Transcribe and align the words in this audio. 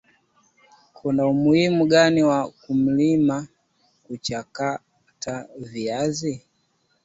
kuna 0.97 1.21
umuhimu 1.33 1.83
gani 1.93 2.23
wa 2.23 2.47
mkulima 2.47 3.47
kuchakata 4.03 5.47
viazi 5.57 6.41